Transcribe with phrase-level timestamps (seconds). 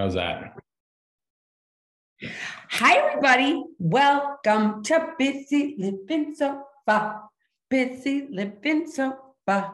[0.00, 0.56] How's that?
[2.70, 3.64] Hi, everybody.
[3.78, 7.20] Welcome to Busy Living So Sober.
[7.68, 9.14] Busy Living So
[9.46, 9.70] Sober.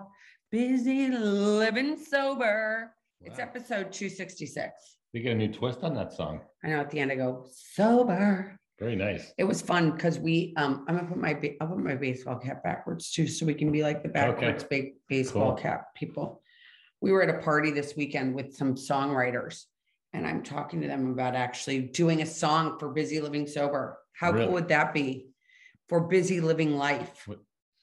[0.51, 2.93] Busy Living Sober.
[3.21, 4.73] It's episode 266.
[5.15, 6.41] We get a new twist on that song.
[6.65, 8.59] I know at the end I go, sober.
[8.81, 9.33] Very nice.
[9.39, 12.65] It was fun because we, um, I'm gonna put my, I'll put my baseball cap
[12.65, 15.63] backwards too, so we can be like the backwards ba- baseball Cool.
[15.63, 16.43] cap people.
[17.01, 19.67] We were at a party this weekend with some songwriters
[20.17, 23.99] and I'm talking to them about actually doing a song for Busy Living Sober.
[24.15, 24.47] How Really?
[24.47, 25.29] cool would that be?
[25.89, 27.29] For busy living life.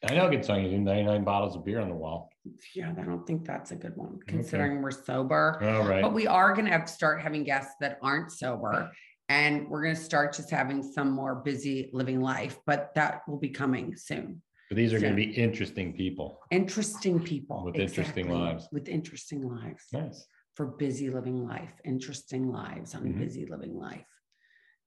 [0.03, 0.63] I know a good song.
[0.63, 2.29] You do 99 bottles of beer on the wall.
[2.75, 5.61] Yeah, I don't think that's a good one considering we're sober.
[5.63, 6.01] All right.
[6.01, 8.91] But we are going to have start having guests that aren't sober.
[9.29, 13.39] And we're going to start just having some more busy living life, but that will
[13.39, 14.41] be coming soon.
[14.69, 16.39] But these are going to be interesting people.
[16.51, 18.67] Interesting people With interesting lives.
[18.71, 20.27] With interesting lives Nice.
[20.55, 23.17] For busy living life, interesting lives on Mhm.
[23.17, 24.05] busy living life.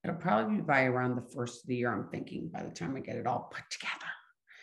[0.05, 2.95] It'll probably be by around the first of the year, I'm thinking, by the time
[2.97, 4.13] I get it all put together.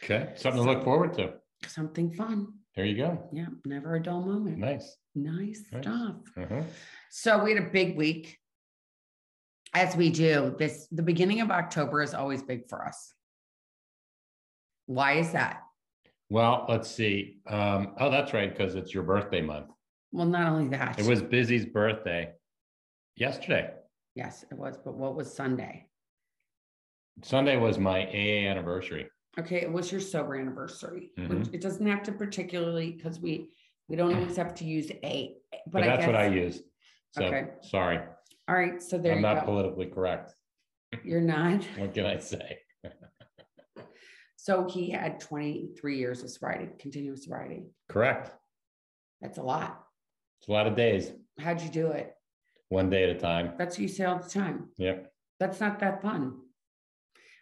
[0.03, 0.33] Okay.
[0.37, 1.41] Something to look forward to.
[1.67, 2.59] Something fun.
[2.75, 3.29] There you go.
[3.33, 4.57] Yeah, never a dull moment.
[4.57, 4.97] Nice.
[5.15, 5.83] Nice Nice.
[5.83, 6.15] stuff.
[6.37, 6.63] Uh-huh.
[7.09, 8.39] So we had a big week.
[9.73, 13.13] As we do, this the beginning of October is always big for us.
[14.85, 15.63] Why is that?
[16.29, 17.41] Well, let's see.
[17.47, 19.71] Um, oh, that's right, because it's your birthday month.
[20.13, 20.99] Well, not only that.
[20.99, 22.31] It was Busy's birthday
[23.17, 23.73] yesterday.
[24.15, 25.87] yes, it was, but what was Sunday?
[27.23, 29.09] Sunday was my AA anniversary.
[29.39, 31.11] Okay, it was your sober anniversary.
[31.17, 31.53] which Mhm.
[31.55, 33.51] It doesn't have to particularly because we
[33.89, 36.61] we don't always have to use a But, but, I that's guess, what I use.
[37.11, 37.51] So Okay.
[37.61, 37.97] sorry.
[38.47, 39.45] all right, so there I'm not go.
[39.45, 40.35] politically correct.
[41.03, 41.63] You're not.
[41.79, 42.59] What can I say?
[44.37, 47.63] So he had 23 years of sobriety, continuous sobriety.
[47.87, 48.29] Correct.
[49.21, 49.87] That's a lot.
[50.43, 52.13] It's a lot of days, How'd you do it?
[52.67, 53.53] one day at a time.
[53.57, 54.67] That's what you say all the time.
[54.77, 55.09] Yep.
[55.39, 56.33] That's not that fun.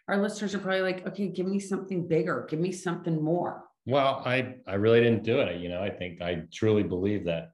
[0.06, 3.64] Our listeners are probably like, okay, give me something bigger, give me something more.
[3.86, 5.60] Well, I I really didn't do it.
[5.60, 7.50] You know, I think I truly believe that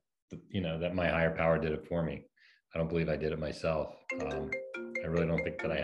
[0.50, 2.26] you know that my higher power did it for me.
[2.74, 3.94] I don't believe I did it myself.
[4.20, 4.50] Um,
[5.02, 5.80] I really don't think that I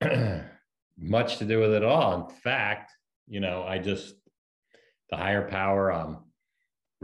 [0.00, 0.44] had
[0.98, 2.26] much to do with it at all.
[2.26, 2.90] In fact,
[3.28, 4.14] you know, I just
[5.10, 6.24] the higher power um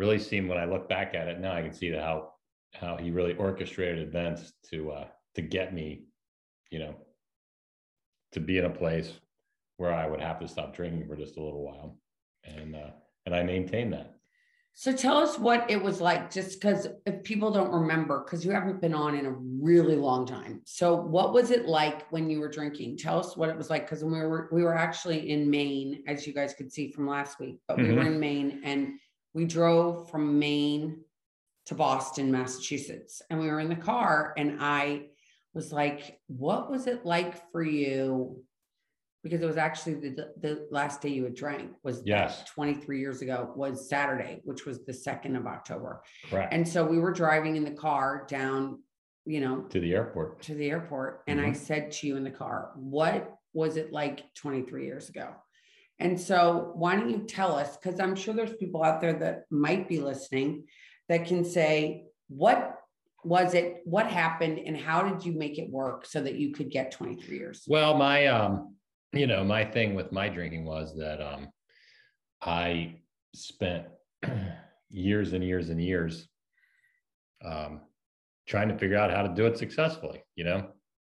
[0.01, 2.33] really seemed when I look back at it now, I can see how
[2.73, 6.05] how he really orchestrated events to uh to get me,
[6.71, 6.95] you know,
[8.33, 9.13] to be in a place
[9.77, 11.99] where I would have to stop drinking for just a little while.
[12.45, 12.93] And uh,
[13.27, 14.15] and I maintain that.
[14.73, 18.53] So tell us what it was like, just because if people don't remember, because you
[18.53, 20.63] haven't been on in a really long time.
[20.65, 22.97] So what was it like when you were drinking?
[22.97, 26.03] Tell us what it was like, because when we were we were actually in Maine,
[26.07, 28.99] as you guys could see from last week, but we were in Maine and
[29.35, 31.03] we drove from Maine
[31.67, 35.09] to Boston, Massachusetts, and we were in the car, and I
[35.55, 38.45] was like, "What was it like for you?"
[39.23, 42.43] Because it was actually the the last day you had drank was Yes.
[42.51, 46.03] 23 years ago was Saturday, which was the 2nd of October.
[46.31, 46.53] Correct.
[46.55, 48.83] And so we were driving in the car down,
[49.27, 50.41] you know, to the airport.
[50.43, 51.23] to the airport.
[51.27, 51.57] And I Mhm.
[51.57, 55.35] said to you in the car, what was it like 23 years ago?
[56.01, 57.77] And so why don't you tell us?
[57.77, 60.65] Because I'm sure there's people out there that might be listening
[61.09, 62.79] that can say, what
[63.23, 63.83] was it?
[63.85, 64.61] What happened?
[64.65, 67.65] And how did you make it work so that you could get 23 years?
[67.69, 68.77] Well, my um,
[69.13, 71.49] you know, my thing with my drinking was that um
[72.41, 72.97] I
[73.35, 73.87] spent
[74.91, 76.29] years and years and years
[77.45, 77.83] um
[78.47, 80.69] trying to figure out how to do it successfully, you know.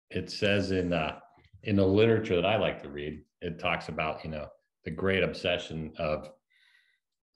[0.09, 1.19] It says in uh
[1.63, 4.47] in the literature that I like to read, it talks about, you know,
[4.89, 6.29] the great obsession of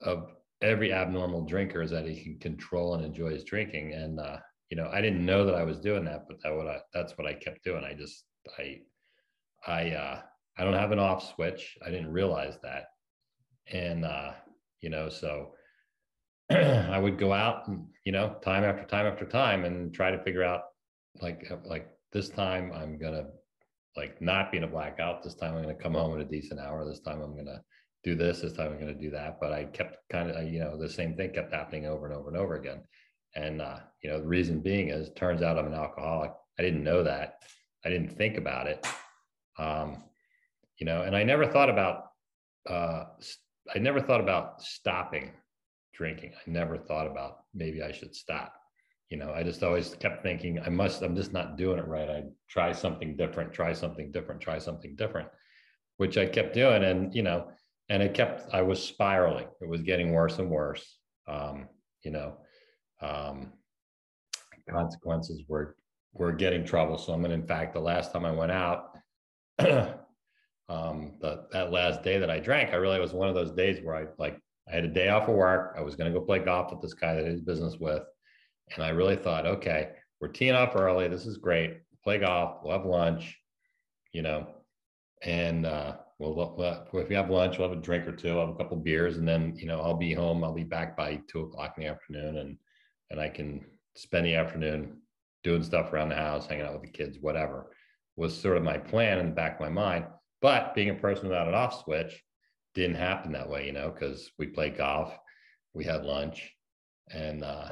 [0.02, 4.38] of every abnormal drinker is that he can control and enjoy his drinking and uh
[4.70, 7.16] you know, I didn't know that I was doing that, but that what I that's
[7.16, 7.84] what I kept doing.
[7.84, 8.24] I just
[8.58, 8.78] I
[9.66, 10.22] I uh
[10.58, 11.76] I don't have an off switch.
[11.84, 12.86] I didn't realize that.
[13.72, 14.32] And uh,
[14.80, 15.52] you know, so
[16.50, 20.22] I would go out and, you know, time after time after time and try to
[20.22, 20.62] figure out
[21.20, 23.26] like uh, like this time I'm gonna
[23.96, 25.22] like not being a blackout.
[25.22, 26.84] This time I'm gonna come home at a decent hour.
[26.84, 27.62] This time I'm gonna
[28.02, 28.40] do this.
[28.40, 29.38] This time I'm gonna do that.
[29.40, 32.28] But I kept kind of, you know, the same thing kept happening over and over
[32.28, 32.82] and over again.
[33.36, 36.32] And uh, you know, the reason being is turns out I'm an alcoholic.
[36.58, 37.38] I didn't know that.
[37.84, 38.86] I didn't think about it.
[39.58, 40.02] Um,
[40.78, 42.10] you know, and I never thought about
[42.68, 43.04] uh
[43.74, 45.32] I never thought about stopping
[45.94, 46.32] drinking.
[46.34, 48.54] I never thought about maybe I should stop.
[49.10, 52.08] You know, I just always kept thinking I must, I'm just not doing it right.
[52.08, 55.28] I try something different, try something different, try something different,
[55.98, 56.82] which I kept doing.
[56.84, 57.48] And, you know,
[57.88, 59.46] and it kept, I was spiraling.
[59.60, 60.98] It was getting worse and worse.
[61.28, 61.68] Um,
[62.02, 62.38] you know,
[63.00, 63.52] um,
[64.68, 65.76] consequences were
[66.12, 67.24] were getting troublesome.
[67.24, 68.90] And in fact, the last time I went out,
[69.58, 73.80] um, the, that last day that I drank, I really was one of those days
[73.82, 75.74] where I like I had a day off of work.
[75.76, 78.02] I was going to go play golf with this guy that I did business with,
[78.72, 79.90] and I really thought, okay,
[80.20, 81.08] we're teeing up early.
[81.08, 81.80] This is great.
[82.02, 82.60] Play golf.
[82.62, 83.38] We'll have lunch,
[84.12, 84.46] you know,
[85.22, 88.46] and uh, we'll, we'll if we have lunch, we'll have a drink or two, I'll
[88.46, 90.44] have a couple beers, and then you know I'll be home.
[90.44, 92.58] I'll be back by two o'clock in the afternoon, and
[93.10, 93.64] and I can
[93.96, 94.98] spend the afternoon
[95.42, 97.70] doing stuff around the house, hanging out with the kids, whatever
[98.16, 100.06] was sort of my plan in the back of my mind.
[100.40, 102.22] But being a person without an off switch
[102.74, 105.16] didn't happen that way, you know, because we played golf,
[105.72, 106.52] we had lunch,
[107.10, 107.70] and uh,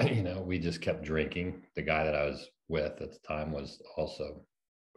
[0.06, 1.62] you know, we just kept drinking.
[1.76, 4.42] The guy that I was with at the time was also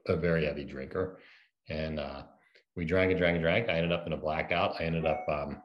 [0.07, 1.19] a very heavy drinker,
[1.69, 2.23] and uh,
[2.75, 3.69] we drank and drank and drank.
[3.69, 4.79] I ended up in a blackout.
[4.79, 5.61] I ended up um,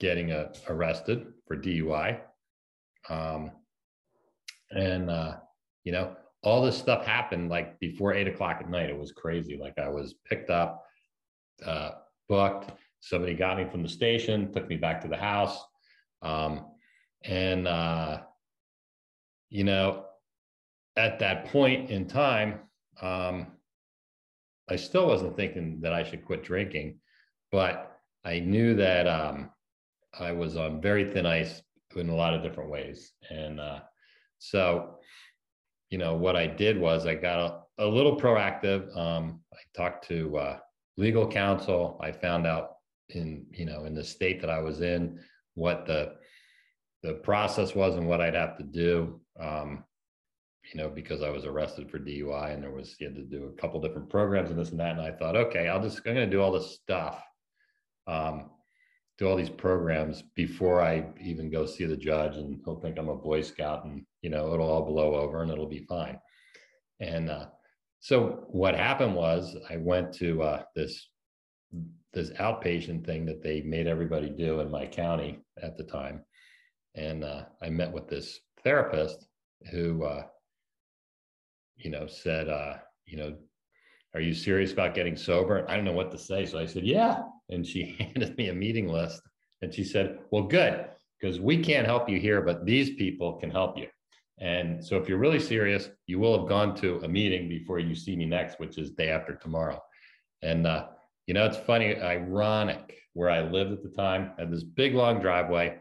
[0.00, 2.20] getting uh, arrested for DUI,
[3.08, 3.52] um,
[4.70, 5.36] and uh,
[5.84, 8.90] you know, all this stuff happened like before eight o'clock at night.
[8.90, 9.56] It was crazy.
[9.56, 10.82] Like I was picked up,
[11.64, 11.90] uh,
[12.28, 12.70] booked.
[13.00, 15.58] Somebody got me from the station, took me back to the house.
[16.22, 16.66] Um,
[17.24, 18.22] and, uh,
[19.52, 20.06] you know,
[20.96, 22.60] at that point in time,
[23.00, 23.48] um,
[24.68, 26.98] I still wasn't thinking that I should quit drinking,
[27.50, 29.50] but I knew that um,
[30.18, 31.60] I was on very thin ice
[31.96, 33.12] in a lot of different ways.
[33.28, 33.80] And uh,
[34.38, 34.98] so
[35.92, 38.96] you know, what I did was I got a, a little proactive.
[38.96, 40.58] Um, I talked to uh,
[40.96, 42.00] legal counsel.
[42.02, 42.76] I found out
[43.10, 45.20] in, you know, in the state that I was in,
[45.54, 46.14] what the
[47.02, 49.20] the process was and what I'd have to do.
[49.40, 49.84] Um,
[50.72, 53.46] you know, because I was arrested for DUI and there was you had to do
[53.46, 54.92] a couple different programs and this and that.
[54.92, 57.22] And I thought, okay, I'll just I'm going to do all this stuff.
[58.06, 58.50] Um,
[59.18, 63.08] do all these programs before I even go see the judge, and he'll think I'm
[63.08, 66.18] a Boy Scout, and you know it'll all blow over, and it'll be fine.
[67.00, 67.46] And uh,
[68.00, 71.08] so what happened was I went to uh, this
[72.12, 76.24] this outpatient thing that they made everybody do in my county at the time,
[76.94, 79.26] and uh, I met with this therapist
[79.70, 80.24] who, uh,
[81.76, 82.74] you know, said, uh,
[83.06, 83.36] you know,
[84.14, 85.64] are you serious about getting sober?
[85.68, 87.22] I don't know what to say, so I said, yeah
[87.52, 89.22] and she handed me a meeting list
[89.60, 90.86] and she said, Well, good,
[91.20, 93.86] because we can't help you here, but these people can help you.
[94.38, 97.94] And so if you're really serious, you will have gone to a meeting before you
[97.94, 99.80] see me next, which is day after tomorrow.
[100.42, 100.86] And, uh,
[101.26, 105.20] you know, it's funny, ironic where I lived at the time, had this big long
[105.20, 105.78] driveway.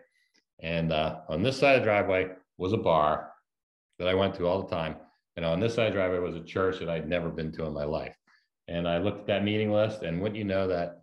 [0.61, 2.27] And uh, on this side of the driveway
[2.61, 3.31] was a bar
[3.97, 4.95] that I went to all the time.
[5.35, 7.65] And on this side of the driveway was a church that I'd never been to
[7.65, 8.15] in my life.
[8.67, 11.01] And I looked at that meeting list, and wouldn't you know that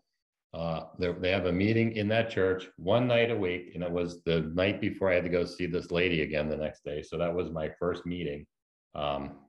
[0.55, 4.23] uh, they have a meeting in that church one night a week, and it was
[4.23, 7.03] the night before I had to go see this lady again the next day.
[7.03, 8.47] So that was my first meeting
[8.95, 9.41] um,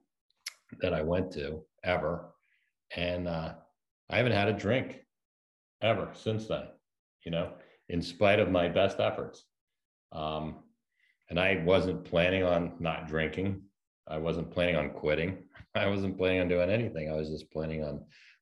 [0.81, 2.33] that I went to ever,
[2.95, 3.53] and uh,
[4.09, 5.05] I haven't had a drink
[5.81, 6.63] ever since then.
[7.23, 7.51] You know,
[7.88, 9.45] in spite of my best efforts,
[10.12, 10.63] um,
[11.29, 13.61] and I wasn't planning on not drinking.
[14.07, 15.43] I wasn't planning on quitting.
[15.75, 17.09] I wasn't planning on doing anything.
[17.09, 18.01] I was just planning on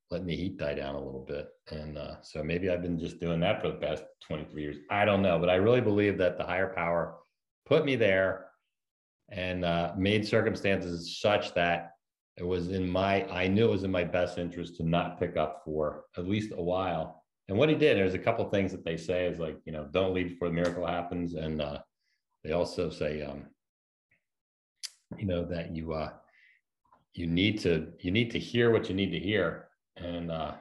[0.09, 1.49] letting the heat die down a little bit.
[1.69, 4.77] And uh, so maybe I've been just doing that for the past 23 years.
[4.89, 7.15] I don't know, but I really believe that the higher power
[7.65, 8.45] put me there
[9.29, 11.91] and uh, made circumstances such that
[12.37, 15.35] it was in my, I knew it was in my best interest to not pick
[15.35, 17.23] up for at least a while.
[17.49, 19.87] And what he did, there's a couple things that they say is like, you know,
[19.91, 21.33] don't leave before the miracle happens.
[21.33, 21.79] And uh,
[22.47, 23.43] they also say, um,
[25.17, 26.11] you know, that you, uh,
[27.13, 30.53] you need to, you need to hear what you need to hear and uh,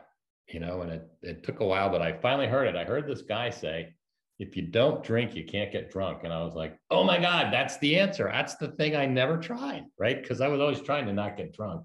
[0.48, 2.76] you know, and it it took a while, but I finally heard it.
[2.76, 3.94] I heard this guy say,
[4.38, 7.52] "If you don't drink, you can't get drunk." And I was like, "Oh my God,
[7.52, 8.28] that's the answer.
[8.32, 10.20] That's the thing I never tried, right?
[10.20, 11.84] Because I was always trying to not get drunk,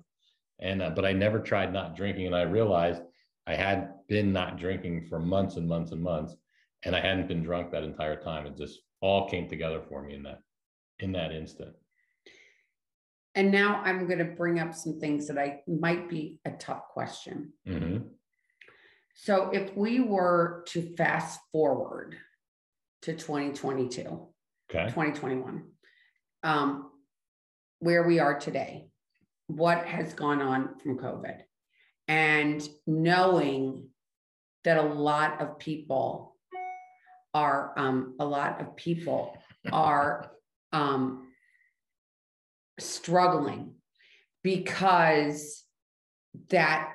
[0.60, 2.28] and uh, but I never tried not drinking.
[2.28, 3.02] And I realized
[3.48, 6.36] I had been not drinking for months and months and months,
[6.84, 8.46] and I hadn't been drunk that entire time.
[8.46, 10.42] It just all came together for me in that
[11.00, 11.74] in that instant.
[13.34, 16.90] And now I'm going to bring up some things that I might be a tough
[16.90, 17.54] question.
[17.68, 18.08] Mm-hmm.
[19.16, 22.18] So if we were to fast forward
[23.04, 24.86] to 2022, okay.
[24.90, 25.64] 2021,
[26.44, 26.92] um,
[27.80, 28.90] where we are today,
[29.48, 31.42] what has gone on from COVID,
[32.08, 33.88] and knowing
[34.64, 36.31] that a lot of people
[37.34, 39.38] are, um, a lot of people
[39.72, 40.32] are
[40.72, 41.28] um,
[42.80, 43.76] struggling
[44.44, 45.64] because
[46.50, 46.94] that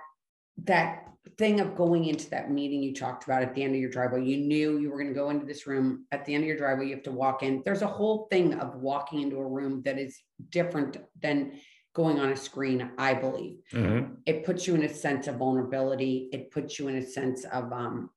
[0.64, 1.06] that
[1.38, 4.24] thing of going into that meeting you talked about at the end of your driveway,
[4.24, 6.56] you knew you were going to go into this room at the end of your
[6.56, 7.62] driveway, you have to walk in.
[7.64, 11.52] There's a whole thing of walking into a room that is different than
[11.94, 13.58] going on a screen, I believe.
[13.72, 14.14] Mm-hmm.
[14.24, 16.28] It puts you in a sense of vulnerability.
[16.32, 18.10] It puts you in a sense of um,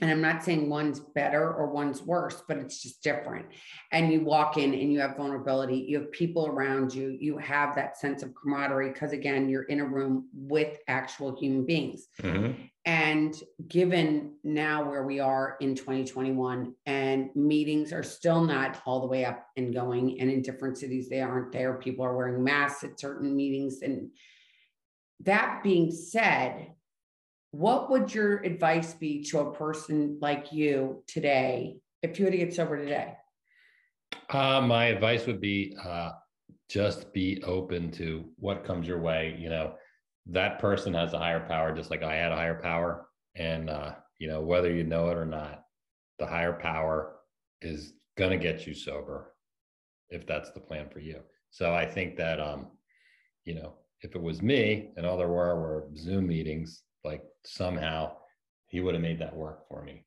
[0.00, 3.46] and I'm not saying one's better or one's worse, but it's just different.
[3.92, 7.74] And you walk in and you have vulnerability, you have people around you, you have
[7.76, 12.08] that sense of camaraderie because, again, you're in a room with actual human beings.
[12.22, 12.62] Mm-hmm.
[12.86, 13.34] And
[13.66, 19.24] given now where we are in 2021, and meetings are still not all the way
[19.24, 21.74] up and going, and in different cities, they aren't there.
[21.74, 23.80] People are wearing masks at certain meetings.
[23.80, 24.10] And
[25.20, 26.72] that being said,
[27.54, 32.38] what would your advice be to a person like you today if you had to
[32.38, 33.14] get sober today?
[34.30, 36.10] Uh, my advice would be uh,
[36.68, 39.36] just be open to what comes your way.
[39.38, 39.74] You know,
[40.26, 43.06] that person has a higher power, just like I had a higher power.
[43.36, 45.62] And, uh, you know, whether you know it or not,
[46.18, 47.18] the higher power
[47.62, 49.32] is going to get you sober
[50.10, 51.20] if that's the plan for you.
[51.50, 52.66] So I think that, um,
[53.44, 58.16] you know, if it was me and all there were were Zoom meetings, like somehow
[58.68, 60.04] he would have made that work for me.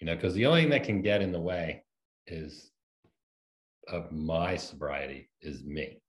[0.00, 1.84] You know because the only thing that can get in the way
[2.26, 2.70] is
[3.88, 6.00] of my sobriety is me.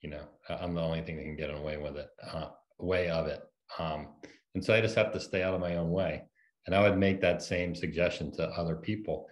[0.00, 2.48] You know i'm the only thing that can get in the way with it uh,
[2.78, 3.42] way of it.
[3.78, 4.08] Um,
[4.54, 6.24] and so i just have to stay out of my own way.
[6.66, 9.26] And i would make that same suggestion to other people.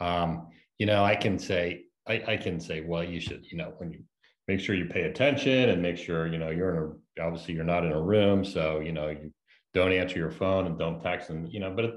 [0.00, 0.48] Um,
[0.80, 3.92] you know i can say I, I can say well you should you know when
[3.92, 4.00] you
[4.48, 7.62] make sure you pay attention and make sure you know you're in a obviously you're
[7.62, 9.30] not in a room so you know you
[9.74, 11.94] don't answer your phone and don't text and you know but it,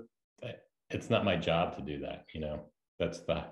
[0.89, 2.65] it's not my job to do that you know?
[2.99, 3.45] That's the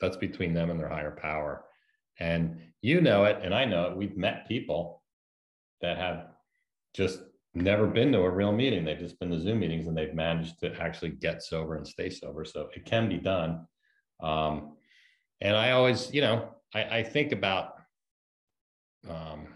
[0.00, 1.64] that's between them and their higher power.
[2.18, 5.02] And you know it and i know it we've met people
[5.82, 6.28] that have
[6.94, 7.20] just
[7.54, 8.84] never been to a real meeting.
[8.84, 12.08] They've just been to zoom meetings and they've managed to actually get sober and stay
[12.08, 12.44] sober.
[12.44, 13.66] So it can be done.
[14.22, 14.76] Um,
[15.40, 17.74] and i always you know i, I think about
[19.08, 19.48] um,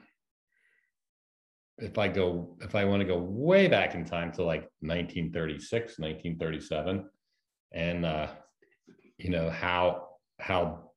[1.78, 5.98] if I go, if I want to go way back in time to like 1936,
[5.98, 7.08] 1937,
[7.72, 8.28] and uh,
[9.18, 10.90] you know how how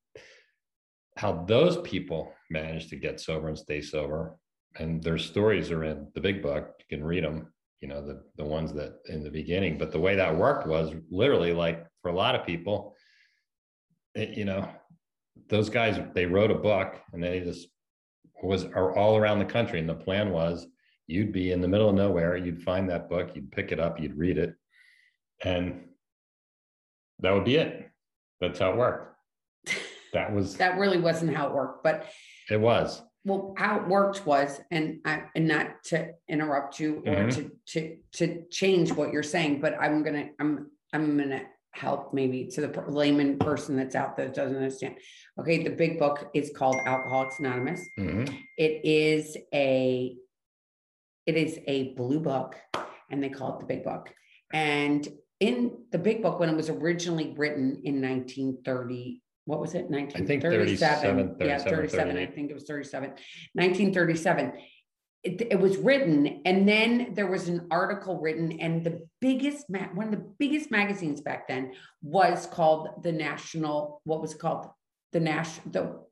[1.17, 4.37] how those people managed to get sober and stay sober,
[4.77, 6.75] and their stories are in the big book.
[6.79, 7.51] You can read them.
[7.81, 10.93] You know the the ones that in the beginning, but the way that worked was
[11.09, 12.95] literally like for a lot of people,
[14.13, 14.67] it, you know,
[15.49, 17.67] those guys they wrote a book and they just
[18.43, 19.79] was are all around the country.
[19.79, 20.67] And the plan was
[21.07, 23.99] you'd be in the middle of nowhere, you'd find that book, you'd pick it up,
[23.99, 24.55] you'd read it,
[25.43, 25.85] and
[27.19, 27.89] that would be it.
[28.39, 29.15] That's how it worked.
[30.13, 32.07] That was that really wasn't how it worked, but
[32.49, 33.01] it was.
[33.25, 37.29] Well, how it worked was, and I and not to interrupt you or mm-hmm.
[37.29, 42.47] to to to change what you're saying, but I'm gonna I'm I'm gonna help maybe
[42.47, 44.95] to the layman person that's out there that doesn't understand.
[45.39, 47.81] Okay, the big book is called Alcoholics Anonymous.
[47.99, 48.33] Mm-hmm.
[48.57, 50.15] It is a
[51.25, 52.55] it is a blue book,
[53.11, 54.09] and they call it the big book.
[54.53, 55.07] And
[55.39, 59.89] in the big book, when it was originally written in 1930, what was it?
[59.89, 61.35] 1937.
[61.39, 62.17] yeah, 37.
[62.17, 63.09] I think it was 37.
[63.53, 64.53] 1937
[65.27, 69.89] it, it, was written and then there was an article written and the biggest ma-
[69.93, 74.69] one of the biggest magazines back then was called the national what was called
[75.11, 76.09] the national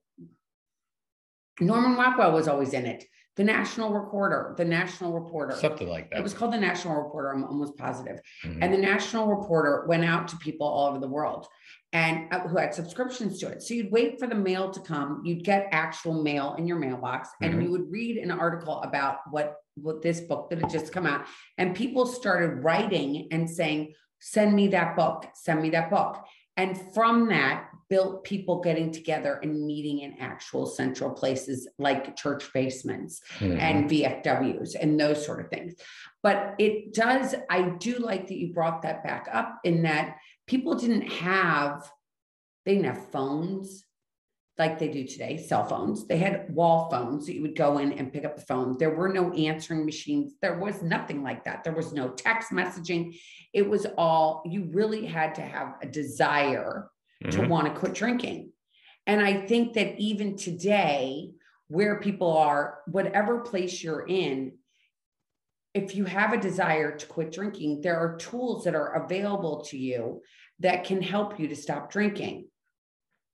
[1.60, 3.06] the norman rockwell was always in it
[3.36, 7.34] the national recorder the national reporter something like that it was called the national reporter
[7.34, 8.64] i'm almost positive mm-hmm.
[8.64, 11.48] and the national reporter went out to people all over the world
[11.96, 13.64] and uh, who had subscriptions to it.
[13.64, 15.22] So you'd wait for the mail to come.
[15.24, 17.62] You'd get actual mail in your mailbox, and mm-hmm.
[17.62, 21.26] you would read an article about what what this book that had just come out.
[21.58, 25.26] And people started writing and saying, "Send me that book.
[25.36, 26.26] Send me that book."
[26.58, 32.52] And from that, built people getting together and meeting in actual central places like church
[32.54, 33.60] basements mm-hmm.
[33.60, 35.76] and VFWs and those sort of things.
[36.24, 40.76] But it does, I do like that you brought that back up in that people
[40.76, 41.90] didn't have
[42.66, 43.85] they didn't have phones
[44.58, 46.08] like they do today cell phones.
[46.08, 48.78] They had wall phones that you would go in and pick up the phone.
[48.78, 50.34] There were no answering machines.
[50.42, 51.64] There was nothing like that.
[51.64, 53.20] There was no text messaging.
[53.54, 56.90] It was all you really had to have a desire
[57.24, 57.42] mm-hmm.
[57.42, 58.52] to want to quit drinking.
[59.08, 61.30] And i think that even today
[61.68, 64.54] where people are whatever place you're in
[65.76, 69.78] if you have a desire to quit drinking, there are tools that are available to
[69.78, 70.22] you
[70.60, 72.48] that can help you to stop drinking.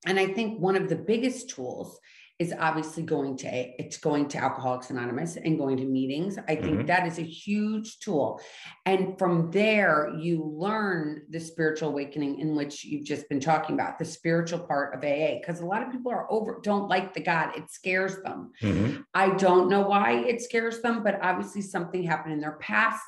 [0.06, 1.98] And I think one of the biggest tools
[2.38, 3.46] is obviously going to
[3.80, 6.86] it's going to alcoholics anonymous and going to meetings i think Mhm.
[6.88, 8.40] that is a huge tool
[8.84, 13.98] and from there you learn the spiritual awakening in which you've just been talking about
[13.98, 17.20] the spiritual part of aa because a lot of people are over don't like the
[17.22, 19.04] god it scares them Mhm.
[19.14, 23.04] I don't know why it scares them, but obviously something happened in their past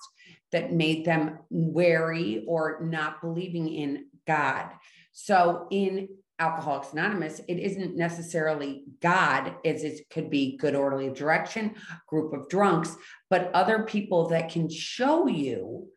[0.53, 4.67] that made them wary or not believing in God.
[5.13, 11.75] So in Alcoholics Anonymous, it isn't necessarily God, as it could be good orderly direction,
[12.09, 12.97] group of drunks,
[13.31, 15.88] but other people that can show you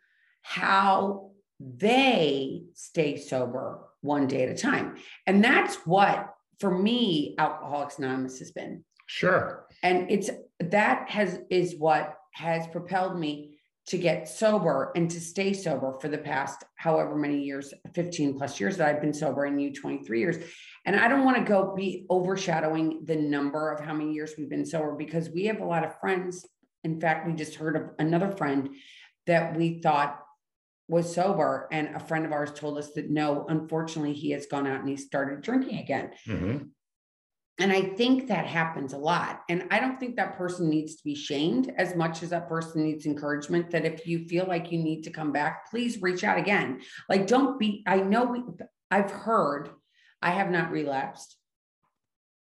[0.41, 4.96] how they stay sober one day at a time.
[5.25, 9.65] And that's what, for me, Alcoholics Anonymous has been Sure.
[9.84, 10.29] and it's
[10.60, 13.56] that has is what has propelled me
[13.88, 18.60] to get sober and to stay sober for the past however many years 15 plus
[18.60, 20.38] years that i've been sober and you 23 years.
[20.86, 24.50] And i don't want to go be overshadowing the number of how many years we've
[24.50, 26.46] been sober because we have a lot of friends.
[26.84, 28.70] In fact we just heard of another friend
[29.25, 30.24] that we thought
[30.89, 34.67] was sober and a friend of ours told us that no unfortunately he has gone
[34.67, 36.12] out and he started drinking again.
[36.25, 36.70] Mhm.
[37.59, 39.41] And I think that happens a lot.
[39.49, 42.83] And I don't think that person needs to be shamed as much as that person
[42.83, 43.71] needs encouragement.
[43.71, 46.81] That if you feel like you need to come back, please reach out again.
[47.09, 48.43] Like, don't be, I know we,
[48.91, 49.69] I've heard,
[50.21, 51.35] I have not relapsed.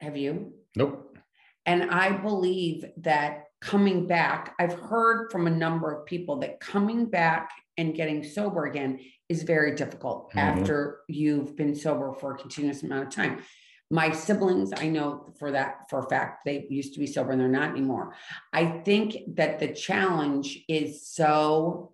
[0.00, 0.52] Have you?
[0.76, 1.16] Nope.
[1.64, 7.06] And I believe that coming back, I've heard from a number of people that coming
[7.06, 10.38] back and getting sober again is very difficult Mhm.
[10.38, 13.42] after you've been sober for a continuous amount of time.
[13.90, 17.40] My siblings, I know for that for a fact, they used to be sober and
[17.40, 18.14] they're not anymore.
[18.52, 21.92] I think that the challenge is so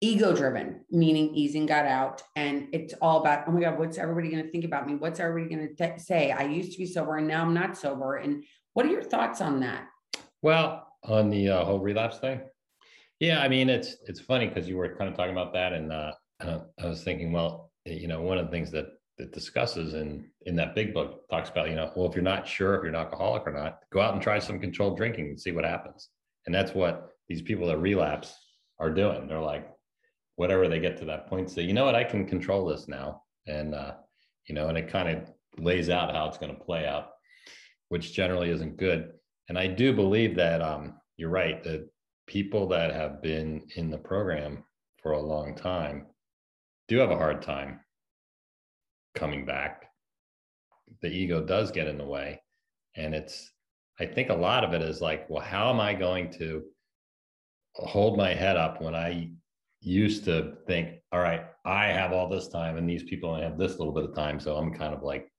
[0.00, 2.22] ego driven, meaning easing God out.
[2.36, 4.94] And it's all about, oh my God, what's everybody going to think about me?
[4.94, 6.30] What's everybody going to say?
[6.30, 8.16] I used to be sober and now I'm not sober.
[8.16, 9.88] And what are your thoughts on that?
[10.40, 12.40] Well, on the uh, whole relapse thing,
[13.20, 15.92] yeah, I mean it's it's funny because you were kind of talking about that, and
[15.92, 18.86] uh, I was thinking, well, you know, one of the things that
[19.18, 22.46] that discusses in in that big book talks about, you know, well, if you're not
[22.46, 25.40] sure if you're an alcoholic or not, go out and try some controlled drinking and
[25.40, 26.08] see what happens.
[26.46, 28.34] And that's what these people that relapse
[28.78, 29.26] are doing.
[29.26, 29.68] They're like,
[30.36, 33.22] whatever they get to that point, say, you know what, I can control this now,
[33.46, 33.94] and uh,
[34.46, 37.10] you know, and it kind of lays out how it's going to play out,
[37.88, 39.12] which generally isn't good.
[39.48, 41.62] And I do believe that um, you're right.
[41.64, 41.88] That
[42.26, 44.62] people that have been in the program
[45.02, 46.06] for a long time
[46.86, 47.80] do have a hard time
[49.18, 49.90] coming back.
[51.02, 52.40] The ego does get in the way.
[52.96, 53.50] And it's,
[54.00, 56.62] I think a lot of it is like, well, how am I going to
[57.74, 59.30] hold my head up when I
[59.80, 63.58] used to think, all right, I have all this time and these people only have
[63.58, 64.40] this little bit of time.
[64.40, 65.30] So I'm kind of like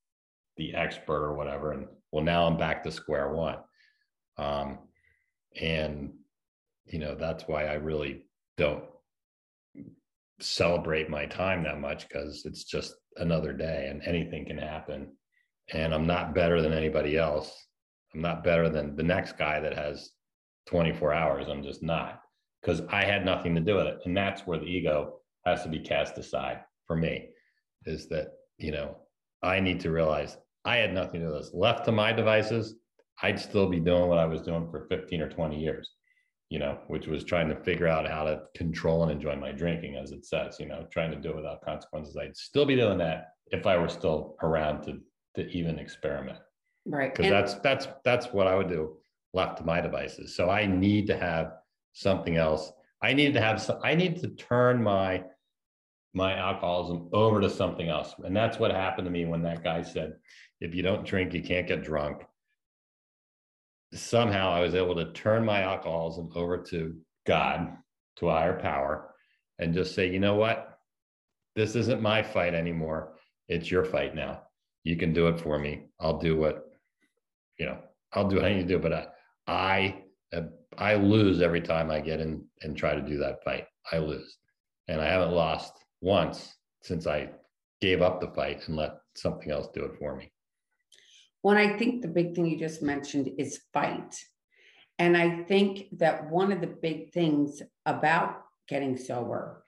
[0.57, 1.73] the expert or whatever.
[1.73, 3.57] And well, now I'm back to square one.
[4.37, 4.79] Um,
[5.59, 6.11] and
[6.85, 8.25] you know that's why i really
[8.57, 8.83] don't
[10.39, 15.11] celebrate my time that much because it's just another day and anything can happen.
[15.73, 17.67] And i'm not better than anybody else.
[18.13, 20.11] I'm not better than the next guy that has
[20.67, 21.47] 24 hours.
[21.47, 22.21] I'm just not
[22.61, 23.99] because i had nothing to do with it.
[24.05, 27.29] And that's where the ego has to be cast aside for me
[27.85, 28.97] is that you know
[29.41, 31.53] i need to realize i had nothing to do with this.
[31.53, 32.75] Left to my devices
[33.21, 35.91] i'd still be doing what i was doing for 15 or 20 years
[36.49, 39.95] you know, which was trying to figure out how to control and enjoy my drinking,
[39.95, 42.17] as it says, you know, trying to do it without consequences.
[42.17, 44.99] I'd still be doing that if I were still around to
[45.35, 46.39] to even experiment.
[46.85, 47.13] Right.
[47.13, 48.97] Because that's that's that's what I would do
[49.33, 50.35] left to my devices.
[50.35, 51.53] So I need to have
[51.93, 52.71] something else.
[53.01, 55.23] I need to have some, I need to turn my
[56.15, 58.15] my alcoholism over to something else.
[58.23, 60.13] And that's what happened to me when that guy said,
[60.59, 62.23] if you don't drink, you can't get drunk
[63.93, 67.75] somehow I was able to turn my alcoholism over to God,
[68.17, 69.13] to a higher power,
[69.57, 70.79] and just say, you know what?
[71.55, 73.15] This isn't my fight anymore.
[73.47, 74.43] It's your fight now.
[74.83, 75.87] You can do it for me.
[75.99, 76.65] I'll do what,
[77.57, 77.79] you know,
[78.13, 78.79] I'll do what I need to do.
[78.79, 79.13] But
[79.47, 80.43] I, I,
[80.77, 83.65] I lose every time I get in and try to do that fight.
[83.91, 84.37] I lose,
[84.87, 87.29] and I haven't lost once since I
[87.81, 90.31] gave up the fight and let something else do it for me.
[91.41, 94.15] When I think the big thing you just mentioned is fight.
[94.97, 99.63] And I think that one of the big things about getting sober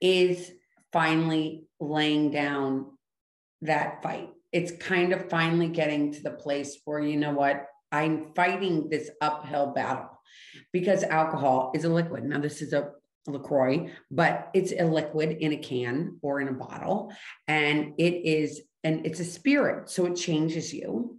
[0.00, 0.52] is
[0.92, 2.86] finally laying down
[3.62, 4.30] that fight.
[4.52, 9.10] It's kind of finally getting to the place where, you know what, I'm fighting this
[9.20, 10.10] uphill battle
[10.72, 12.24] because alcohol is a liquid.
[12.24, 12.90] Now, this is a
[13.26, 17.12] LaCroix, but it's a liquid in a can or in a bottle.
[17.48, 21.18] And it is and it's a spirit so it changes you.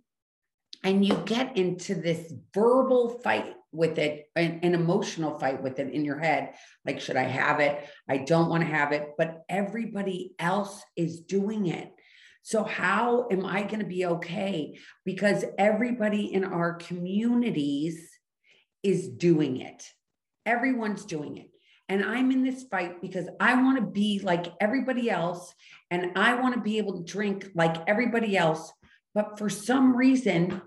[0.84, 5.91] And you get into this verbal fight with it an, an, emotional fight with it
[5.91, 6.54] in your head
[6.86, 7.88] like should i have it?
[8.08, 11.91] I don't want to have it but everybody else is doing it.
[12.43, 14.78] So how am i going to be okay?
[15.06, 18.10] Because everybody in our communities
[18.84, 19.89] is doing it.
[20.45, 21.49] Everyone's doing it
[21.89, 25.54] and i'm in this fight because i want to be like everybody else
[25.91, 28.72] and i want to be able to drink like everybody else.
[29.15, 30.62] But for some reason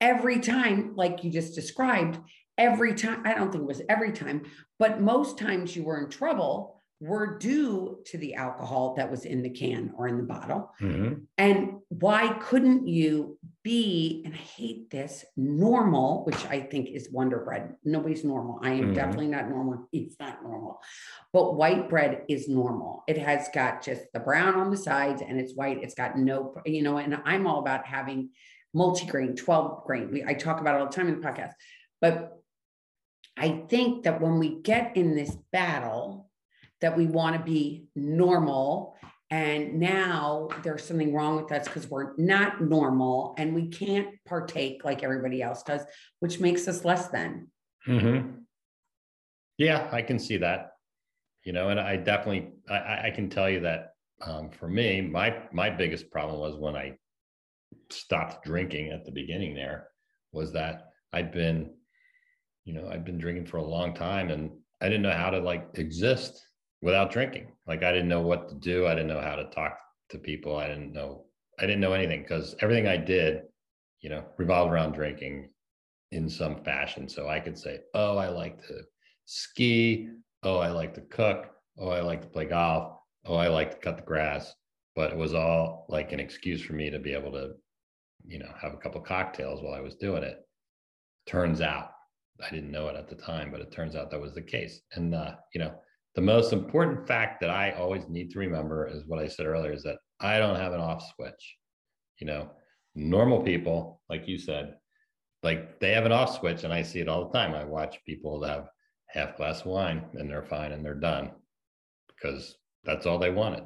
[0.00, 2.18] every time, like you just described,
[2.58, 4.42] every time, I don't think it was every time,
[4.78, 9.42] but most times you were in trouble were due to the alcohol that was in
[9.42, 10.72] the can or in the bottle.
[10.80, 11.24] Mm-hmm.
[11.36, 17.38] And why couldn't you be, and I hate this, normal, which I think is Wonder
[17.38, 17.74] Bread.
[17.84, 18.58] Nobody's normal.
[18.62, 18.94] I am mm-hmm.
[18.94, 19.88] definitely not normal.
[19.92, 20.80] It's not normal.
[21.32, 23.04] But white bread is normal.
[23.06, 25.82] It has got just the brown on the sides and it's white.
[25.82, 28.30] It's got no, you know, and I'm all about having
[28.72, 30.10] multi-grain, 12 grain.
[30.10, 31.52] We, I talk about it all the time in the podcast.
[32.00, 32.38] But
[33.36, 36.30] I think that when we get in this battle,
[36.80, 38.96] that we want to be normal.
[39.30, 44.84] And now there's something wrong with us because we're not normal and we can't partake
[44.84, 45.82] like everybody else does,
[46.20, 47.48] which makes us less than.
[47.88, 48.38] Mm-hmm.
[49.58, 50.72] Yeah, I can see that.
[51.42, 55.36] You know, and I definitely I, I can tell you that um, for me, my
[55.52, 56.96] my biggest problem was when I
[57.90, 59.88] stopped drinking at the beginning there
[60.32, 61.70] was that I'd been,
[62.64, 65.38] you know, I'd been drinking for a long time and I didn't know how to
[65.38, 66.44] like exist
[66.84, 67.50] without drinking.
[67.66, 68.86] Like I didn't know what to do.
[68.86, 69.78] I didn't know how to talk
[70.10, 70.56] to people.
[70.56, 71.24] I didn't know,
[71.58, 73.42] I didn't know anything because everything I did,
[74.00, 75.48] you know, revolved around drinking
[76.12, 77.08] in some fashion.
[77.08, 78.82] So I could say, oh, I like to
[79.24, 80.10] ski.
[80.42, 81.50] Oh, I like to cook.
[81.78, 82.98] Oh, I like to play golf.
[83.24, 84.54] Oh, I like to cut the grass.
[84.94, 87.54] But it was all like an excuse for me to be able to
[88.26, 90.38] you know, have a couple cocktails while I was doing it.
[91.26, 91.90] Turns out,
[92.44, 94.80] I didn't know it at the time, but it turns out that was the case.
[94.92, 95.74] And uh, you know,
[96.14, 99.72] the most important fact that I always need to remember is what I said earlier:
[99.72, 101.56] is that I don't have an off switch.
[102.20, 102.50] You know,
[102.94, 104.76] normal people, like you said,
[105.42, 107.54] like they have an off switch, and I see it all the time.
[107.54, 108.68] I watch people that have
[109.08, 111.30] half glass of wine and they're fine and they're done
[112.08, 113.64] because that's all they wanted.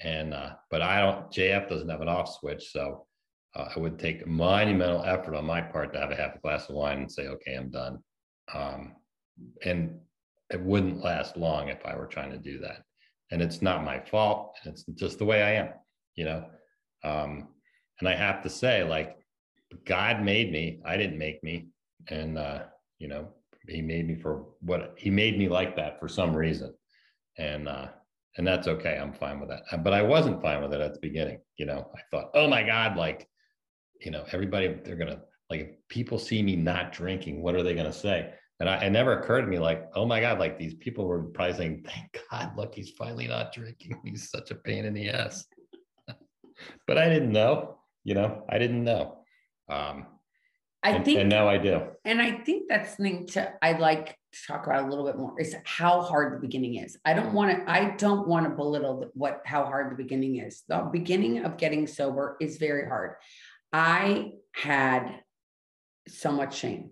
[0.00, 1.30] And uh, but I don't.
[1.30, 3.06] JF doesn't have an off switch, so
[3.54, 6.68] uh, it would take monumental effort on my part to have a half a glass
[6.68, 7.98] of wine and say, okay, I'm done.
[8.52, 8.94] Um,
[9.64, 9.98] and
[10.50, 12.82] it wouldn't last long if I were trying to do that.
[13.30, 14.56] And it's not my fault.
[14.64, 15.68] It's just the way I am,
[16.14, 16.44] you know?
[17.04, 17.48] Um,
[17.98, 19.16] and I have to say, like,
[19.84, 21.68] God made me, I didn't make me.
[22.08, 22.64] And, uh,
[22.98, 23.28] you know,
[23.68, 26.72] he made me for what he made me like that for some reason.
[27.36, 27.88] And, uh,
[28.38, 28.96] and that's okay.
[28.96, 29.82] I'm fine with that.
[29.82, 31.40] But I wasn't fine with it at the beginning.
[31.56, 33.26] You know, I thought, oh my God, like
[34.00, 37.62] you know, everybody, they're going to, like, if people see me not drinking, what are
[37.62, 38.32] they going to say?
[38.58, 41.24] And I, it never occurred to me, like, oh my God, like these people were
[41.24, 44.00] probably saying, thank God, look, he's finally not drinking.
[44.04, 45.44] He's such a pain in the ass.
[46.86, 49.18] but I didn't know, you know, I didn't know.
[49.68, 50.06] Um,
[50.82, 51.82] I and, think, and now I do.
[52.04, 55.38] And I think that's something to I'd like to talk about a little bit more
[55.38, 56.96] is how hard the beginning is.
[57.04, 57.70] I don't want to.
[57.70, 60.62] I don't want to belittle what how hard the beginning is.
[60.68, 63.14] The beginning of getting sober is very hard.
[63.72, 65.22] I had
[66.06, 66.90] so much shame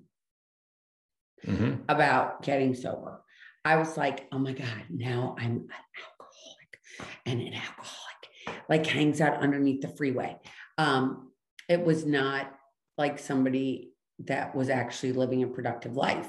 [1.47, 1.83] mm-hmm.
[1.89, 3.21] about getting sober.
[3.65, 5.69] I was like, oh my God, now I'm an
[6.05, 6.79] alcoholic
[7.27, 10.37] and an alcoholic, like hangs out underneath the freeway.
[10.77, 11.31] Um,
[11.69, 12.53] it was not
[12.99, 13.93] like somebody
[14.27, 16.29] that was actually living a productive life.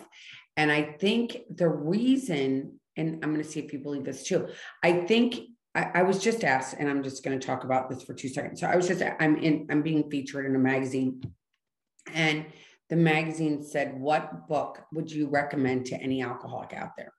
[0.58, 4.47] And I think the reason, and I'm going to see if you believe this too,
[4.82, 5.36] I think
[5.75, 8.30] I, I was just asked, and I'm just going to talk about this for two
[8.30, 8.62] seconds.
[8.62, 11.21] So I was just, I'm in, I'm being featured in a magazine,
[12.13, 12.45] and
[12.89, 17.13] the magazine said, "What book would you recommend to any alcoholic out there?"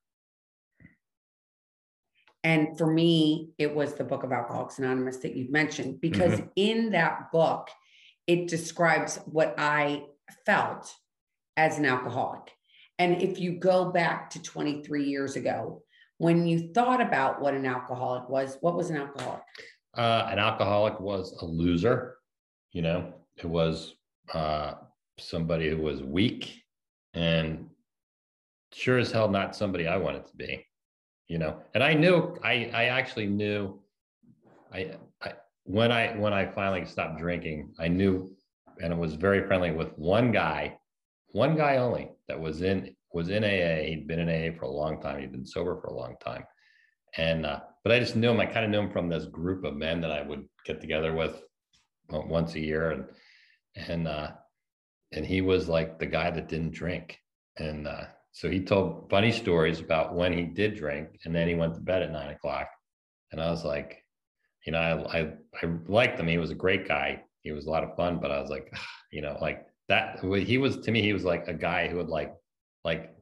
[2.44, 6.46] And for me, it was the book of Alcoholics Anonymous that you've mentioned, because mm-hmm.
[6.55, 7.68] in that book,
[8.29, 10.05] it describes what I
[10.44, 10.94] felt
[11.57, 12.52] as an alcoholic.
[13.00, 15.83] And if you go back to 23 years ago,
[16.18, 19.42] when you thought about what an alcoholic was, what was an alcoholic?
[19.96, 22.16] Uh, an alcoholic was a loser.
[22.72, 23.96] You know, it was
[24.33, 24.74] uh,
[25.18, 26.62] somebody who was weak
[27.14, 27.68] and
[28.72, 30.64] sure as hell not somebody I wanted to be.
[31.29, 33.81] You know, and I knew I I actually knew
[34.72, 35.33] I, I
[35.64, 38.37] when I when I finally stopped drinking, I knew
[38.81, 40.79] and it was very friendly with one guy,
[41.33, 43.87] one guy only that was in was in AA.
[43.88, 45.20] He'd been in AA for a long time.
[45.20, 46.44] He'd been sober for a long time.
[47.16, 48.40] And, uh, but I just knew him.
[48.40, 51.14] I kind of knew him from this group of men that I would get together
[51.14, 51.40] with
[52.11, 52.90] once a year.
[52.90, 53.05] And,
[53.88, 54.31] and, uh,
[55.16, 57.18] and he was like the guy that didn't drink.
[57.59, 61.55] And uh, so he told funny stories about when he did drink, and then he
[61.55, 62.68] went to bed at nine o'clock.
[63.33, 64.05] And I was like,
[64.66, 66.29] you know, I I, I liked him.
[66.29, 67.22] He was a great guy.
[67.40, 68.72] He was a lot of fun, but I was like,
[69.11, 70.20] you know, like that.
[70.20, 72.35] He was to me, he was like a guy who would like
[72.85, 73.14] like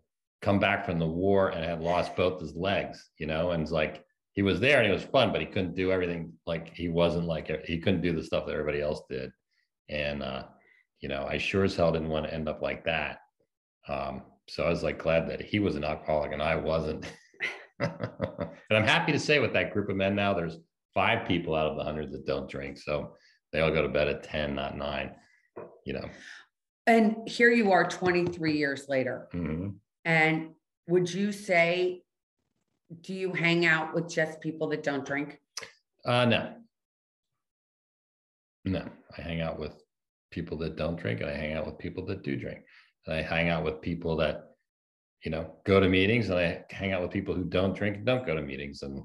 [0.42, 3.72] come back from the war and had lost both his legs, you know, and it's
[3.72, 6.88] like he was there and he was fun, but he couldn't do everything like he
[6.88, 9.30] wasn't like he couldn't do the stuff that everybody else did.
[9.88, 10.44] And uh,
[11.00, 13.18] you know, I sure as hell didn't want to end up like that.
[13.88, 17.06] Um, so I was like glad that he was an alcoholic and I wasn't.
[17.80, 17.92] and
[18.70, 20.58] I'm happy to say with that group of men now, there's
[20.92, 22.78] five people out of the hundred that don't drink.
[22.78, 23.14] So
[23.52, 25.12] they all go to bed at 10, not nine,
[25.84, 26.08] you know.
[26.86, 29.28] And here you are 23 years later.
[29.34, 29.70] Mm-hmm.
[30.04, 30.50] And
[30.86, 32.02] would you say,
[33.00, 35.40] do you hang out with just people that don't drink?
[36.04, 36.54] Uh, no.
[38.66, 39.83] No, I hang out with
[40.34, 42.58] people that don't drink and I hang out with people that do drink.
[43.06, 44.50] And I hang out with people that,
[45.24, 48.04] you know, go to meetings and I hang out with people who don't drink and
[48.04, 48.82] don't go to meetings.
[48.82, 49.00] And,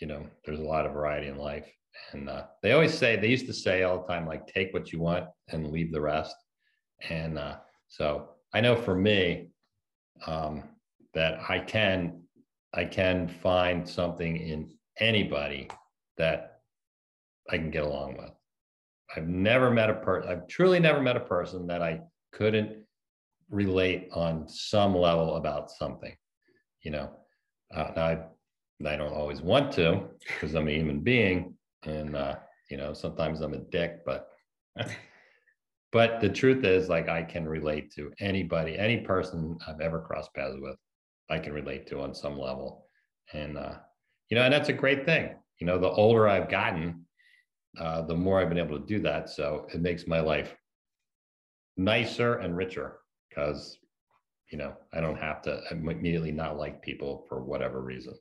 [0.00, 1.70] you know, there's a lot of variety in life.
[2.12, 4.92] And uh, they always say, they used to say all the time, like, take what
[4.92, 6.34] you want and leave the rest.
[7.08, 9.50] And uh, so I know for me
[10.26, 10.64] um,
[11.14, 12.22] that I can,
[12.74, 15.68] I can find something in anybody
[16.16, 16.58] that
[17.48, 18.32] I can get along with.
[19.16, 22.00] I've never met a person, I've truly never met a person that I
[22.32, 22.84] couldn't
[23.50, 26.14] relate on some level about something,
[26.82, 27.10] you know.
[27.74, 28.18] Uh, I,
[28.86, 32.36] I don't always want to because I'm a human being and, uh,
[32.70, 34.28] you know, sometimes I'm a dick, but,
[35.92, 40.34] but the truth is like I can relate to anybody, any person I've ever crossed
[40.34, 40.76] paths with,
[41.30, 42.86] I can relate to on some level.
[43.32, 43.74] And, uh,
[44.28, 45.36] you know, and that's a great thing.
[45.60, 47.06] You know, the older I've gotten,
[47.78, 49.30] uh, the more I've been able to do that.
[49.30, 50.54] So it makes my life
[51.76, 53.78] nicer and richer because,
[54.50, 58.14] you know, I don't have to immediately not like people for whatever reason.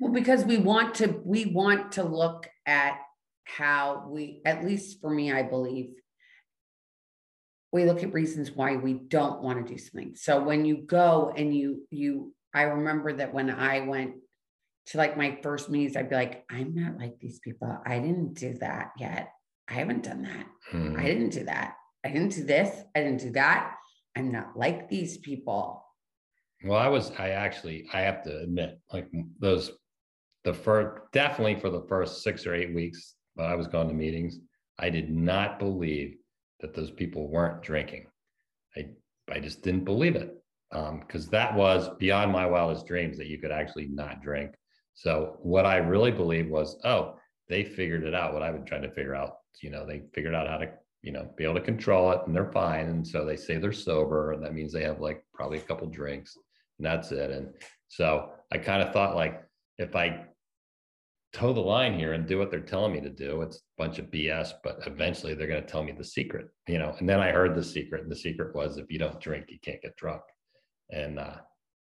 [0.00, 2.98] Well, because we want to, we want to look at
[3.44, 5.90] how we, at least for me, I believe,
[7.72, 10.14] we look at reasons why we don't want to do something.
[10.16, 14.14] So when you go and you, you, I remember that when I went
[14.86, 17.76] to like my first meetings, I'd be like, I'm not like these people.
[17.84, 19.32] I didn't do that yet.
[19.68, 20.46] I haven't done that.
[20.70, 20.96] Hmm.
[20.96, 21.74] I didn't do that.
[22.04, 22.84] I didn't do this.
[22.94, 23.74] I didn't do that.
[24.16, 25.84] I'm not like these people.
[26.64, 29.08] Well, I was, I actually, I have to admit, like
[29.40, 29.72] those,
[30.44, 33.94] the first, definitely for the first six or eight weeks when I was going to
[33.94, 34.38] meetings,
[34.78, 36.16] I did not believe
[36.60, 38.06] that those people weren't drinking.
[38.76, 38.86] I,
[39.28, 40.32] I just didn't believe it
[40.70, 44.54] because um, that was beyond my wildest dreams that you could actually not drink.
[44.96, 47.16] So what I really believed was, oh,
[47.48, 48.32] they figured it out.
[48.32, 50.70] What I've been trying to figure out, you know, they figured out how to,
[51.02, 52.86] you know, be able to control it, and they're fine.
[52.86, 55.86] And so they say they're sober, and that means they have like probably a couple
[55.88, 56.36] drinks,
[56.78, 57.30] and that's it.
[57.30, 57.50] And
[57.88, 59.42] so I kind of thought like,
[59.76, 60.24] if I
[61.34, 63.98] toe the line here and do what they're telling me to do, it's a bunch
[63.98, 64.52] of BS.
[64.64, 66.96] But eventually, they're going to tell me the secret, you know.
[66.98, 69.58] And then I heard the secret, and the secret was if you don't drink, you
[69.62, 70.22] can't get drunk.
[70.90, 71.36] And uh,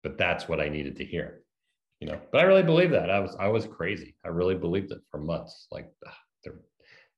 [0.04, 1.43] but that's what I needed to hear
[2.00, 3.10] you know but i really believe that.
[3.10, 4.16] I was i was crazy.
[4.26, 5.68] I really believed it for months.
[5.72, 5.92] Like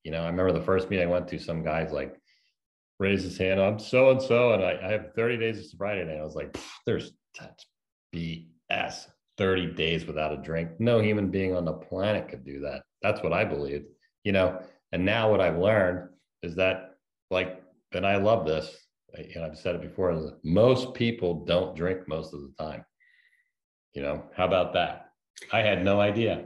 [0.03, 2.15] you know i remember the first meeting i went to some guys like
[2.99, 6.19] raised his hand i'm so and so and I, have 30 days of sobriety and
[6.19, 7.65] i was like there's that's
[8.15, 9.05] bs
[9.37, 10.69] 30 days without a drink.
[10.79, 12.83] No human being on the planet could do that.
[13.01, 13.85] That's what i believed
[14.23, 14.61] you know?
[14.91, 16.09] And now what i've learned
[16.43, 16.95] is that
[17.29, 17.61] like
[17.93, 18.75] and i love this
[19.13, 22.83] and i've said it before most people don't drink most of the time
[23.93, 25.11] you know, how about that?
[25.51, 26.45] I had no idea.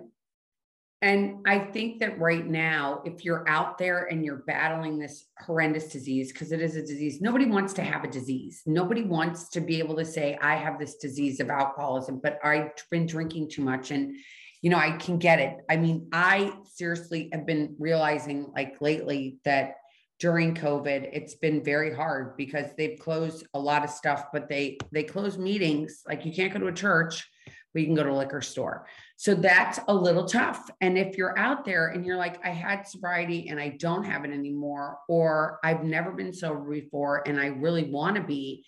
[1.03, 5.89] And I think that right now, if you're out there and you're battling this horrendous
[5.89, 8.61] disease, because it is a disease, nobody wants to have a disease.
[8.65, 12.71] Nobody wants to be able to say, I have this disease of alcoholism, but I've
[12.89, 13.91] been drinking too much.
[13.91, 14.15] And,
[14.61, 15.57] you know, I can get it.
[15.69, 19.75] I mean, I seriously have been realizing like lately that
[20.19, 24.77] during COVID, it's been very hard because they've closed a lot of stuff, but they
[24.93, 26.01] they close meetings.
[26.07, 27.27] Like you can't go to a church
[27.73, 28.87] we can go to a liquor store.
[29.15, 30.69] So that's a little tough.
[30.81, 34.25] And if you're out there and you're like, I had sobriety and I don't have
[34.25, 38.65] it anymore, or I've never been sober before and I really want to be,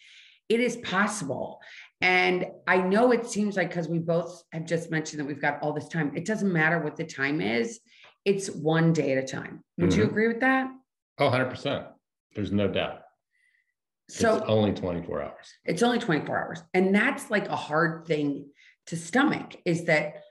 [0.49, 1.61] it is possible.
[2.01, 5.61] And I know it seems like because we both have just mentioned that we've got
[5.61, 7.79] all this time, it doesn't matter what the time is,
[8.25, 9.63] it's one day at a time.
[9.77, 9.99] Would mm-hmm.
[9.99, 10.69] you agree with that?
[11.19, 11.87] Oh, 100%.
[12.35, 13.01] There's no doubt.
[14.09, 15.53] So it's only 24 hours.
[15.63, 16.63] It's only 24 hours.
[16.73, 18.49] And that's like a hard thing
[18.87, 20.21] to stomach is that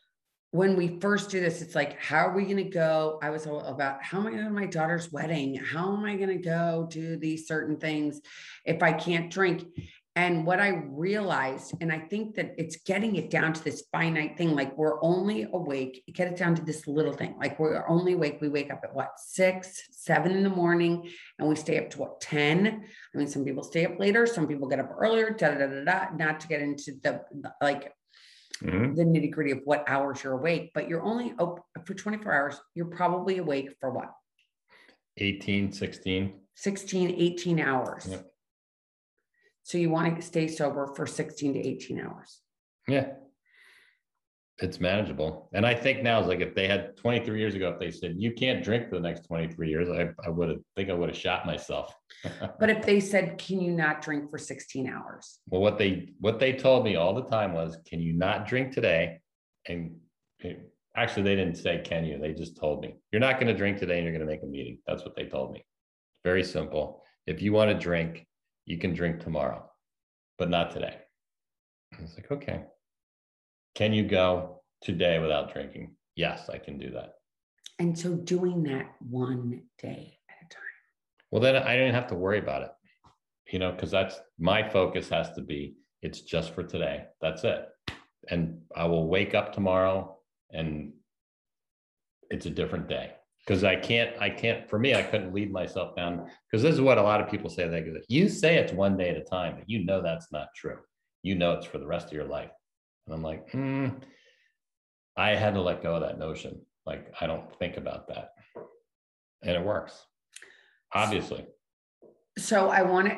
[0.50, 3.18] when we first do this, it's like, how are we going to go?
[3.20, 5.56] I was all about how am I going to my daughter's wedding?
[5.56, 8.20] How am I going to go do these certain things
[8.64, 9.64] if I can't drink?
[10.14, 14.38] And what I realized, and I think that it's getting it down to this finite
[14.38, 17.34] thing, like we're only awake, get it down to this little thing.
[17.36, 18.38] Like we're only awake.
[18.40, 21.98] We wake up at what, six, seven in the morning, and we stay up to
[21.98, 22.68] what, 10?
[22.68, 25.84] I mean, some people stay up later, some people get up earlier, da da da
[25.84, 27.24] da, not to get into the
[27.60, 27.92] like
[28.64, 28.94] mm-hmm.
[28.94, 32.60] the nitty gritty of what hours you're awake, but you're only open for 24 hours.
[32.74, 34.12] You're probably awake for what?
[35.18, 36.32] 18, 16.
[36.56, 38.06] 16, 18 hours.
[38.10, 38.26] Yep.
[39.62, 42.40] So you want to stay sober for 16 to 18 hours.
[42.86, 43.12] Yeah.
[44.58, 45.48] It's manageable.
[45.52, 48.14] And I think now is like if they had 23 years ago, if they said
[48.16, 51.08] you can't drink for the next 23 years, I, I would have think I would
[51.08, 51.92] have shot myself.
[52.60, 55.40] but if they said, can you not drink for 16 hours?
[55.48, 58.72] Well, what they what they told me all the time was, can you not drink
[58.72, 59.18] today?
[59.66, 59.96] And
[60.44, 60.54] eh,
[60.96, 63.78] actually they didn't say can you, they just told me, you're not going to drink
[63.78, 64.78] today and you're going to make a meeting.
[64.86, 65.64] That's what they told me.
[66.24, 67.02] Very simple.
[67.26, 68.26] If you want to drink,
[68.66, 69.68] you can drink tomorrow,
[70.38, 70.96] but not today.
[71.98, 72.62] I was like, okay.
[73.74, 75.96] Can you go today without drinking?
[76.14, 77.14] Yes, I can do that.
[77.80, 80.62] And so doing that one day at a time.
[81.32, 82.70] Well, then I didn't have to worry about it,
[83.52, 87.06] you know, because that's my focus has to be it's just for today.
[87.20, 87.66] That's it.
[88.28, 90.18] And I will wake up tomorrow
[90.52, 90.92] and
[92.30, 95.96] it's a different day because I can't, I can't, for me, I couldn't lead myself
[95.96, 97.66] down because this is what a lot of people say.
[97.66, 100.48] They go, you say it's one day at a time, but you know that's not
[100.54, 100.78] true.
[101.22, 102.50] You know it's for the rest of your life.
[103.06, 103.88] And I'm like, hmm,
[105.16, 106.60] I had to let go of that notion.
[106.86, 108.30] Like, I don't think about that.
[109.42, 110.06] And it works,
[110.92, 111.46] obviously.
[112.38, 113.16] So I want to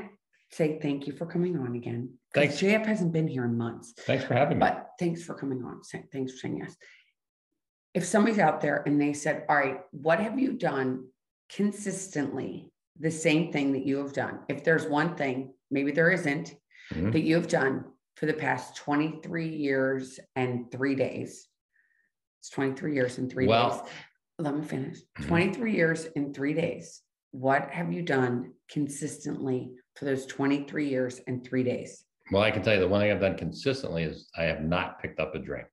[0.51, 2.15] say thank you for coming on again.
[2.35, 2.61] Thanks.
[2.61, 3.95] JF hasn't been here in months.
[4.01, 4.61] Thanks for having me.
[4.61, 5.81] But thanks for coming on.
[6.13, 6.77] Thanks for saying yes
[7.97, 11.07] if somebody's out there and they said, All right, what have you done
[11.51, 12.71] consistently?
[13.01, 14.41] The same thing that you have done.
[14.51, 16.55] If there's one thing, maybe there isn't,
[16.93, 17.11] mm-hmm.
[17.11, 17.87] that you have done
[18.17, 21.47] for the past 23 years and three days.
[22.41, 23.93] It's 23 years and three well, days.
[24.39, 24.99] Let me finish.
[25.19, 25.29] Mm-hmm.
[25.29, 27.03] 23 years and three days.
[27.33, 32.05] What have you done consistently for those 23 years and three days?
[32.33, 35.01] Well, I can tell you the one thing I've done consistently is I have not
[35.01, 35.69] picked up a drink.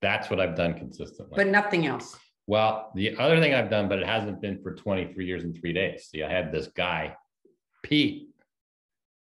[0.00, 1.34] That's what I've done consistently.
[1.36, 2.16] But nothing else.
[2.46, 5.74] Well, the other thing I've done, but it hasn't been for 23 years and three
[5.74, 6.08] days.
[6.10, 7.14] See, I had this guy,
[7.82, 8.30] Pete,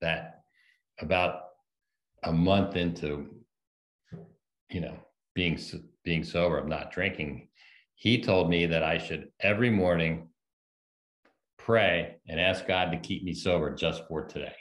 [0.02, 0.42] that
[1.00, 1.40] about
[2.24, 3.28] a month into,
[4.70, 4.96] you know,
[5.34, 5.58] being
[6.04, 7.48] being sober, i'm not drinking,
[7.94, 10.28] he told me that I should every morning
[11.58, 14.54] pray and ask God to keep me sober just for today.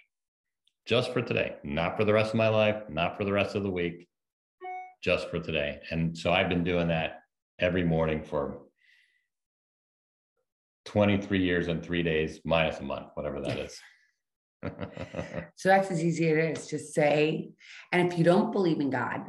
[0.86, 3.63] Just for today, not for the rest of my life, not for the rest of
[3.63, 4.08] the week,
[5.02, 5.80] just for today.
[5.91, 7.21] And so I've been doing that
[7.60, 8.60] every morning for
[10.86, 13.80] 23 years and three days minus a month, whatever that is.
[15.56, 16.67] so that's as easy as it is.
[16.67, 17.52] Just say,
[17.91, 19.21] and if you don't believe in God,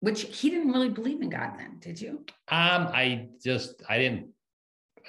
[0.00, 2.24] which he didn't really believe in God then, did you?
[2.48, 4.28] Um, I just I didn't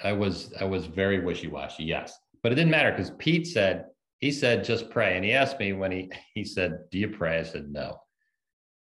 [0.02, 2.18] I was I was very wishy-washy, yes.
[2.42, 3.86] But it didn't matter because Pete said,
[4.18, 5.16] he said, just pray.
[5.16, 7.38] And he asked me when he he said, Do you pray?
[7.38, 8.02] I said, No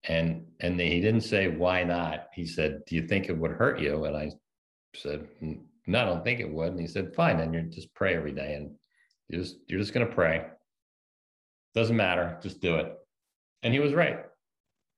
[0.05, 3.79] and and he didn't say why not he said do you think it would hurt
[3.79, 4.29] you and i
[4.95, 5.27] said
[5.87, 8.33] no i don't think it would and he said fine then you just pray every
[8.33, 8.71] day and
[9.29, 10.45] you're just you're just going to pray
[11.73, 12.37] doesn't matter.
[12.41, 12.93] Just do it.
[13.63, 14.19] And he was right.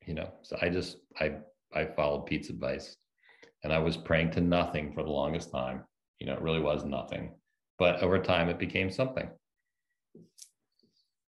[0.05, 1.33] You know so i just i
[1.73, 2.95] i followed pete's advice
[3.63, 5.83] and i was praying to nothing for the longest time.
[6.19, 7.33] You know it really was nothing.
[7.79, 9.29] But over time it became something.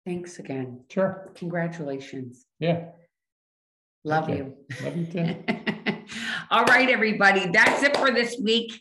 [0.05, 0.81] Thanks again.
[0.89, 1.31] Sure.
[1.35, 2.45] Congratulations.
[2.59, 2.89] Yeah.
[4.03, 4.55] Love you.
[4.83, 5.43] Love you too.
[6.51, 7.49] All right, everybody.
[7.51, 8.79] That's it for this week.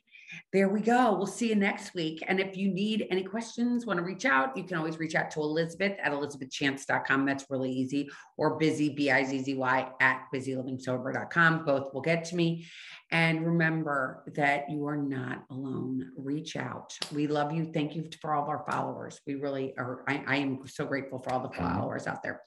[0.54, 1.12] There we go.
[1.16, 2.22] We'll see you next week.
[2.28, 5.28] And if you need any questions, want to reach out, you can always reach out
[5.32, 7.26] to Elizabeth at elizabethchance.com.
[7.26, 8.08] That's really easy.
[8.36, 11.64] Or Bizzy, B I Z Z Y, at busylivingsober.com.
[11.64, 12.68] Both will get to me.
[13.10, 16.12] And remember that you are not alone.
[16.16, 16.96] Reach out.
[17.12, 17.72] We love you.
[17.72, 19.20] Thank you for all of our followers.
[19.26, 20.04] We really are.
[20.06, 21.64] I, I am so grateful for all the mm-hmm.
[21.64, 22.42] followers out there.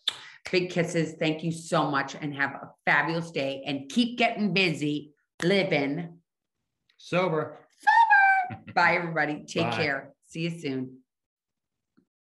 [0.49, 1.15] Big kisses.
[1.19, 5.11] Thank you so much and have a fabulous day and keep getting busy
[5.43, 6.19] living
[6.95, 7.57] sober.
[7.57, 7.66] Sober.
[8.73, 9.43] Bye, everybody.
[9.45, 9.77] Take Bye.
[9.77, 10.13] care.
[10.25, 11.00] See you soon.